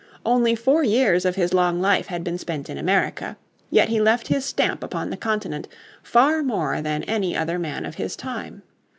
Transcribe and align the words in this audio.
Only 0.25 0.55
four 0.55 0.81
years 0.83 1.25
of 1.25 1.35
his 1.35 1.53
long 1.53 1.79
life 1.79 2.07
had 2.07 2.23
been 2.23 2.39
spent 2.39 2.71
in 2.71 2.77
America. 2.79 3.37
Yet 3.69 3.89
he 3.89 4.01
left 4.01 4.29
his 4.29 4.43
stamp 4.43 4.81
upon 4.83 5.11
the 5.11 5.15
continent 5.15 5.67
far 6.01 6.41
more 6.41 6.81
than 6.81 7.03
any 7.03 7.37
other 7.37 7.59
man 7.59 7.85
of 7.85 7.93
his 7.93 8.15
time. 8.15 8.63